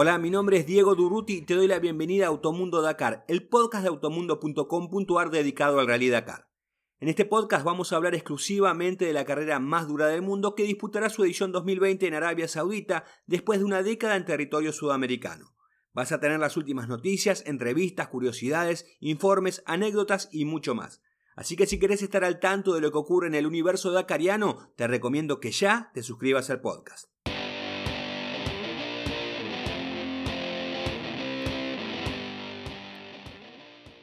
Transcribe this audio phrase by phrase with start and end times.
[0.00, 3.48] Hola, mi nombre es Diego Duruti y te doy la bienvenida a Automundo Dakar, el
[3.48, 6.47] podcast de automundo.com.ar dedicado al Rally Dakar.
[7.00, 10.64] En este podcast vamos a hablar exclusivamente de la carrera más dura del mundo que
[10.64, 15.54] disputará su edición 2020 en Arabia Saudita después de una década en territorio sudamericano.
[15.92, 21.00] Vas a tener las últimas noticias, entrevistas, curiosidades, informes, anécdotas y mucho más.
[21.36, 24.72] Así que si querés estar al tanto de lo que ocurre en el universo dakariano,
[24.74, 27.08] te recomiendo que ya te suscribas al podcast.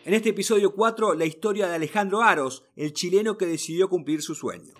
[0.05, 4.35] En este episodio 4, la historia de Alejandro Aros, el chileno que decidió cumplir su
[4.35, 4.75] sueño.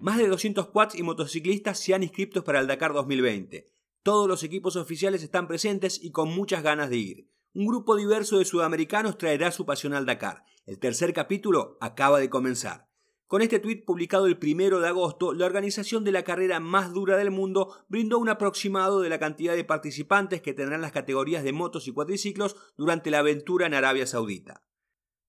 [0.00, 3.66] Más de 200 quads y motociclistas se han inscrito para el Dakar 2020.
[4.02, 7.30] Todos los equipos oficiales están presentes y con muchas ganas de ir.
[7.52, 10.46] Un grupo diverso de sudamericanos traerá su pasión al Dakar.
[10.64, 12.88] El tercer capítulo acaba de comenzar.
[13.26, 17.16] Con este tuit publicado el primero de agosto, la organización de la carrera más dura
[17.16, 21.52] del mundo brindó un aproximado de la cantidad de participantes que tendrán las categorías de
[21.52, 24.62] motos y cuatriciclos durante la aventura en Arabia Saudita.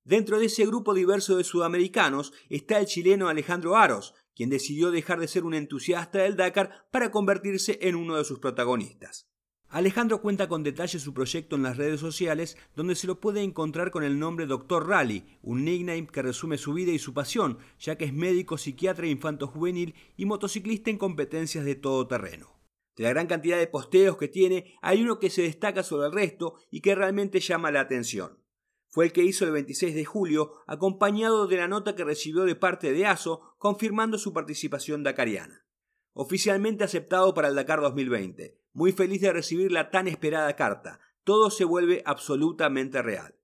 [0.03, 5.19] Dentro de ese grupo diverso de sudamericanos está el chileno Alejandro Aros, quien decidió dejar
[5.19, 9.29] de ser un entusiasta del Dakar para convertirse en uno de sus protagonistas.
[9.69, 13.91] Alejandro cuenta con detalle su proyecto en las redes sociales, donde se lo puede encontrar
[13.91, 14.87] con el nombre Dr.
[14.87, 19.07] Rally, un nickname que resume su vida y su pasión, ya que es médico, psiquiatra
[19.07, 22.55] infanto juvenil y motociclista en competencias de todo terreno.
[22.95, 26.13] De la gran cantidad de posteos que tiene, hay uno que se destaca sobre el
[26.13, 28.39] resto y que realmente llama la atención.
[28.87, 32.55] Fue el que hizo el 26 de julio, acompañado de la nota que recibió de
[32.55, 35.65] parte de ASO, confirmando su participación dakariana.
[36.13, 40.99] Oficialmente aceptado para el Dakar 2020 muy feliz de recibir la tan esperada carta.
[41.23, 43.39] Todo se vuelve absolutamente real.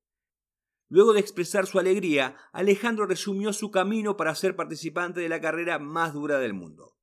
[0.89, 5.79] Luego de expresar su alegría, Alejandro resumió su camino para ser participante de la carrera
[5.79, 6.97] más dura del mundo.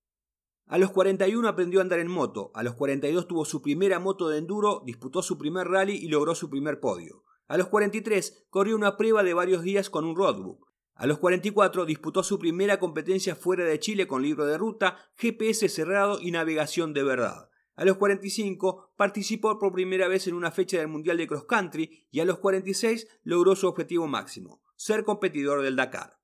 [0.66, 4.28] A los 41 aprendió a andar en moto, a los 42 tuvo su primera moto
[4.28, 7.24] de enduro, disputó su primer rally y logró su primer podio.
[7.46, 10.68] A los 43 corrió una prueba de varios días con un roadbook.
[10.94, 15.66] A los 44 disputó su primera competencia fuera de Chile con libro de ruta, GPS
[15.70, 17.47] cerrado y navegación de verdad.
[17.78, 22.08] A los 45 participó por primera vez en una fecha del Mundial de Cross Country
[22.10, 26.18] y a los 46 logró su objetivo máximo, ser competidor del Dakar.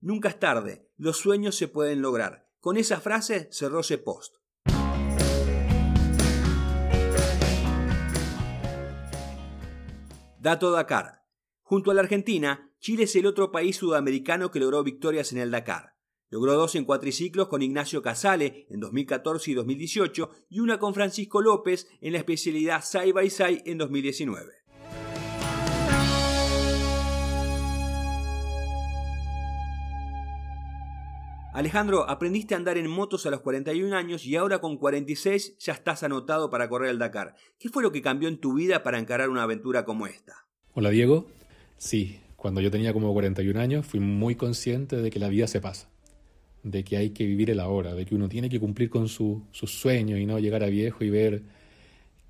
[0.00, 2.50] Nunca es tarde, los sueños se pueden lograr.
[2.60, 4.36] Con esa frase cerró ese post.
[10.38, 11.24] Dato Dakar.
[11.62, 15.50] Junto a la Argentina, Chile es el otro país sudamericano que logró victorias en el
[15.50, 15.97] Dakar.
[16.30, 21.40] Logró dos en cuatriciclos con Ignacio Casale en 2014 y 2018 y una con Francisco
[21.40, 24.52] López en la especialidad Side by Side en 2019.
[31.54, 35.72] Alejandro, aprendiste a andar en motos a los 41 años y ahora con 46 ya
[35.72, 37.34] estás anotado para correr el Dakar.
[37.58, 40.46] ¿Qué fue lo que cambió en tu vida para encarar una aventura como esta?
[40.74, 41.26] Hola Diego.
[41.78, 45.62] Sí, cuando yo tenía como 41 años fui muy consciente de que la vida se
[45.62, 45.88] pasa
[46.70, 49.42] de que hay que vivir el ahora, de que uno tiene que cumplir con sus
[49.52, 51.42] sueños y no llegar a viejo y ver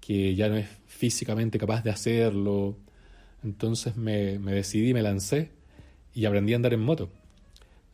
[0.00, 2.76] que ya no es físicamente capaz de hacerlo.
[3.44, 5.50] Entonces me, me decidí, me lancé
[6.14, 7.10] y aprendí a andar en moto.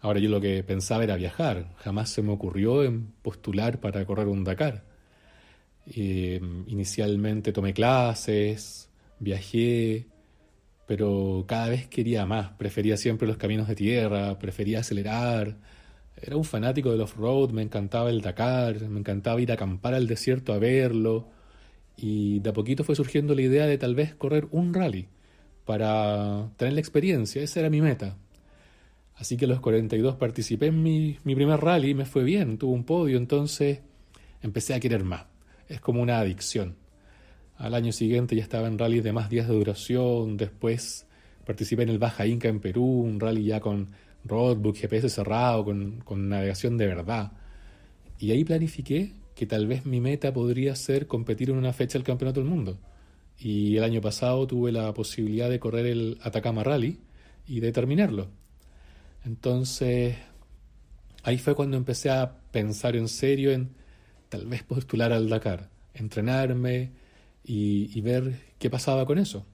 [0.00, 4.28] Ahora yo lo que pensaba era viajar, jamás se me ocurrió en postular para correr
[4.28, 4.84] un Dakar.
[5.86, 10.06] Eh, inicialmente tomé clases, viajé,
[10.86, 15.56] pero cada vez quería más, prefería siempre los caminos de tierra, prefería acelerar,
[16.16, 20.06] era un fanático del off-road, me encantaba el Dakar, me encantaba ir a acampar al
[20.06, 21.28] desierto a verlo.
[21.96, 25.08] Y de a poquito fue surgiendo la idea de tal vez correr un rally
[25.64, 28.16] para tener la experiencia, esa era mi meta.
[29.16, 32.74] Así que a los 42 participé en mi, mi primer rally, me fue bien, tuve
[32.74, 33.80] un podio, entonces
[34.42, 35.26] empecé a querer más.
[35.68, 36.76] Es como una adicción.
[37.56, 41.06] Al año siguiente ya estaba en rallies de más días de duración, después
[41.46, 43.88] participé en el Baja Inca en Perú, un rally ya con
[44.24, 47.32] roadbook, GPS cerrado, con, con navegación de verdad.
[48.18, 52.06] Y ahí planifiqué que tal vez mi meta podría ser competir en una fecha del
[52.06, 52.78] Campeonato del Mundo.
[53.38, 57.00] Y el año pasado tuve la posibilidad de correr el Atacama Rally
[57.46, 58.28] y de terminarlo.
[59.24, 60.16] Entonces,
[61.22, 63.70] ahí fue cuando empecé a pensar en serio en
[64.28, 65.70] tal vez postular al Dakar.
[65.94, 66.90] entrenarme
[67.44, 69.46] y, ver qué pasaba con eso.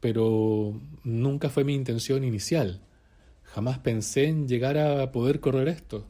[0.00, 2.80] Pero nunca fue mi intención inicial.
[3.54, 6.06] Jamás pensé en llegar a poder correr esto.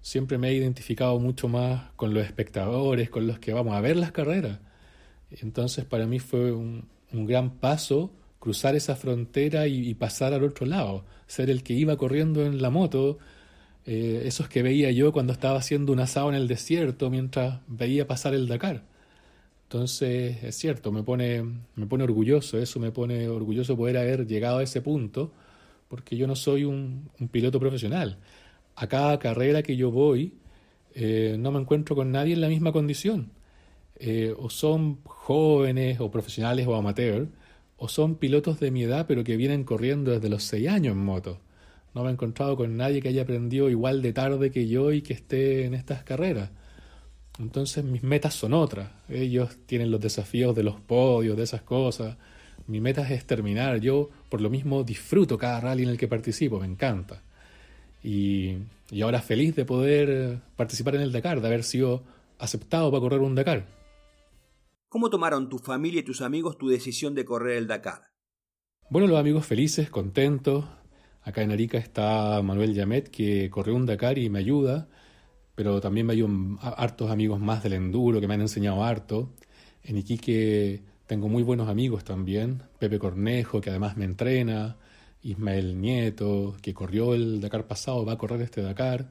[0.00, 3.96] Siempre me he identificado mucho más con los espectadores, con los que vamos a ver
[3.96, 4.58] las carreras.
[5.30, 11.04] Entonces para mí fue un, gran paso cruzar esa frontera y, pasar al otro lado,
[11.26, 13.18] ser el que iba corriendo en la moto,
[13.86, 18.06] eh, esos que veía yo cuando estaba haciendo un asado en el desierto mientras veía
[18.06, 18.84] pasar el Dakar.
[19.64, 21.42] Entonces, es cierto, me pone,
[21.74, 25.32] me pone orgulloso, eso me pone orgulloso poder haber llegado a ese punto,
[25.94, 28.18] porque yo no soy un, piloto profesional.
[28.74, 30.34] A cada carrera que yo voy,
[30.92, 33.30] eh, no me encuentro con nadie en la misma condición.
[33.94, 37.28] Eh, o son jóvenes o profesionales o amateurs,
[37.76, 41.04] o son pilotos de mi edad pero que vienen corriendo desde los seis años en
[41.04, 41.38] moto.
[41.94, 45.00] No me he encontrado con nadie que haya aprendido igual de tarde que yo y
[45.00, 46.50] que esté en estas carreras.
[47.38, 48.90] Entonces mis metas son otras.
[49.08, 52.16] Ellos tienen los desafíos de los podios, de esas cosas.
[52.66, 53.80] Mi meta es terminar.
[53.80, 57.22] Yo por lo mismo disfruto cada rally en el que participo, me encanta.
[58.02, 58.56] Y,
[58.90, 62.02] y ahora feliz de poder participar en el Dakar, de haber sido
[62.38, 63.66] aceptado para correr un Dakar.
[64.88, 68.02] ¿Cómo tomaron tu familia y tus amigos tu decisión de correr el Dakar?
[68.90, 70.64] Bueno, los amigos felices, contentos.
[71.22, 74.86] Acá en Arica está Manuel Yamet, que corrió un Dakar y me ayuda,
[75.54, 79.32] pero también me ayudan hartos amigos más del enduro que me han enseñado harto.
[79.82, 82.62] En Iquique tengo muy buenos amigos también.
[82.78, 84.76] Pepe Cornejo, que además me entrena.
[85.22, 89.10] Ismael Nieto, que corrió el Dakar pasado, va a correr este Dakar.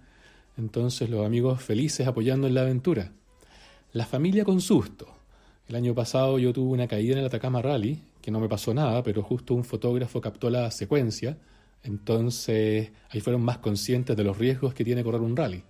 [0.58, 3.12] Entonces los amigos felices apoyando en la aventura.
[3.94, 5.08] La familia con susto.
[5.68, 8.74] El año pasado yo tuve una caída en el Atacama Rally, que no me pasó
[8.74, 11.38] nada, pero justo un fotógrafo captó la secuencia,
[11.84, 15.64] entonces ahí fueron más conscientes de los riesgos que tiene correr un rally.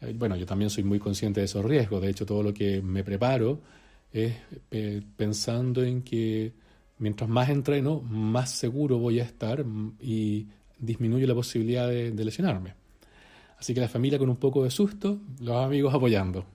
[0.00, 2.82] Eh, bueno, yo también soy muy consciente de esos riesgos, de hecho todo lo que
[2.82, 3.60] me preparo
[4.12, 4.34] es
[4.70, 6.52] eh, pensando en que
[6.98, 9.64] mientras más entreno, más seguro voy a estar
[10.00, 10.46] y
[10.78, 12.74] disminuyo la posibilidad de, de lesionarme.
[13.58, 16.46] Así que la familia con un poco de susto, los amigos apoyando.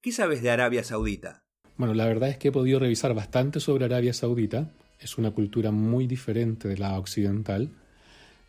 [0.00, 1.42] ¿Qué sabes de Arabia Saudita?
[1.76, 4.70] Bueno, la verdad es que he podido revisar bastante sobre Arabia Saudita.
[4.98, 7.70] Es una cultura muy diferente de la occidental.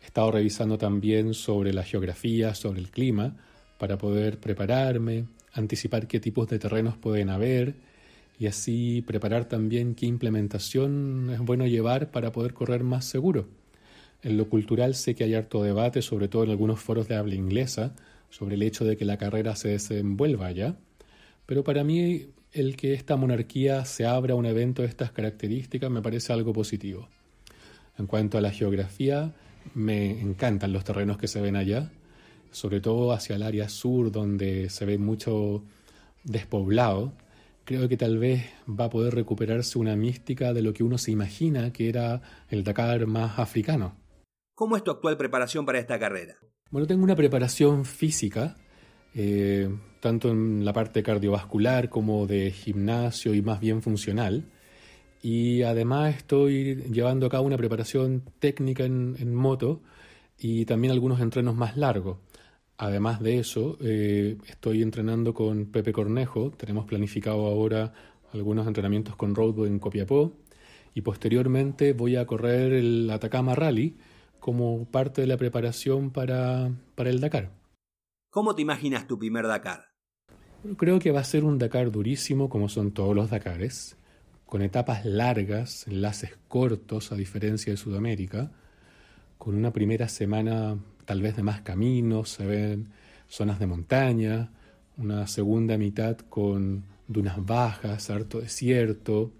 [0.02, 3.36] He estado revisando también sobre la geografía, sobre el clima,
[3.78, 7.74] para poder prepararme, anticipar qué tipos de terrenos pueden haber
[8.38, 13.46] y así preparar también qué implementación es bueno llevar para poder correr más seguro.
[14.22, 17.34] En lo cultural sé que hay harto debate, sobre todo en algunos foros de habla
[17.34, 17.94] inglesa,
[18.30, 20.76] sobre el hecho de que la carrera se desenvuelva allá,
[21.46, 25.90] pero para mí el que esta monarquía se abra a un evento de estas características
[25.90, 27.08] me parece algo positivo.
[27.98, 29.34] En cuanto a la geografía,
[29.74, 31.90] me encantan los terrenos que se ven allá,
[32.50, 35.62] sobre todo hacia el área sur donde se ve mucho
[36.22, 37.12] despoblado.
[37.64, 41.10] Creo que tal vez va a poder recuperarse una mística de lo que uno se
[41.10, 43.96] imagina que era el Dakar más africano.
[44.54, 46.36] ¿Cómo es tu actual preparación para esta carrera?
[46.70, 48.56] Bueno, tengo una preparación física
[49.14, 49.68] eh,
[50.00, 54.44] tanto en la parte cardiovascular como de gimnasio y más bien funcional.
[55.22, 59.80] Y además estoy llevando a cabo una preparación técnica en, moto
[60.36, 62.18] y también algunos entrenos más largos.
[62.76, 66.50] Además de eso, eh, estoy entrenando con Pepe Cornejo.
[66.50, 67.92] Tenemos planificado ahora
[68.32, 70.32] algunos entrenamientos con Roadbook en Copiapó.
[70.94, 73.96] Y posteriormente voy a correr el Atacama Rally
[74.40, 77.50] como parte de la preparación para el Dakar.
[78.30, 79.94] ¿Cómo te imaginas tu primer Dakar?
[80.76, 83.96] Creo que va a ser un Dakar durísimo como son todos los Dakares,
[84.46, 88.50] con etapas largas, enlaces cortos a diferencia de Sudamérica,
[89.38, 92.88] con una primera semana tal vez de más caminos, se ven
[93.28, 94.50] zonas de montaña,
[94.96, 99.32] una segunda mitad con dunas bajas, harto desierto.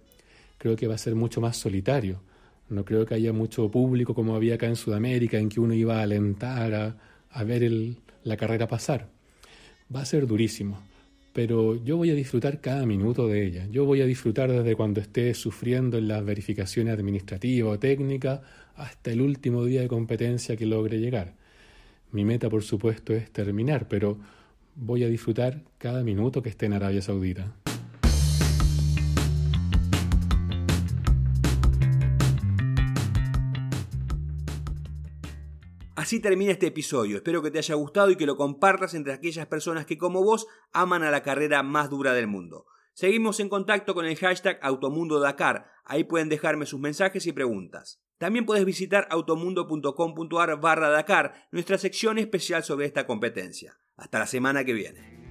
[0.58, 2.20] Creo que va a ser mucho más solitario.
[2.68, 5.98] No creo que haya mucho público como había acá en Sudamérica, en que uno iba
[5.98, 6.96] a alentar
[7.30, 9.08] a, ver el, la carrera pasar.
[9.94, 10.80] Va a ser durísimo,
[11.32, 13.66] pero yo voy a disfrutar cada minuto de ella.
[13.70, 18.40] Yo voy a disfrutar desde cuando esté sufriendo en las verificaciones administrativas o técnicas
[18.76, 21.34] hasta el último día de competencia que logre llegar.
[22.14, 24.16] Mi meta, por supuesto, es terminar, pero
[24.76, 27.56] voy a disfrutar cada minuto que esté en Arabia Saudita.
[35.96, 37.16] Así termina este episodio.
[37.16, 40.46] Espero que te haya gustado y que lo compartas entre aquellas personas que como vos
[40.72, 42.66] aman a la carrera más dura del mundo.
[42.92, 45.66] Seguimos en contacto con el hashtag Automundo Dakar.
[45.84, 48.00] Ahí pueden dejarme sus mensajes y preguntas.
[48.24, 53.78] También puedes visitar automundo.com.ar barra Dakar, nuestra sección especial sobre esta competencia.
[53.98, 55.24] Hasta la semana que viene.